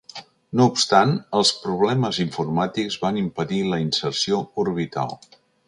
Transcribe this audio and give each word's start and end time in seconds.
No 0.59 0.65
obstant, 0.69 1.11
els 1.39 1.51
problemes 1.65 2.21
informàtics 2.25 2.99
van 3.05 3.21
impedir 3.23 3.63
la 3.69 3.81
inserció 3.85 4.41
orbital. 4.65 5.17